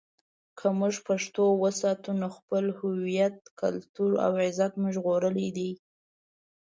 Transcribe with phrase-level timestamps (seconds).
[0.57, 5.71] که موږ پښتو وساتو، نو خپل هویت، کلتور او عزت مو ژغورلی دی.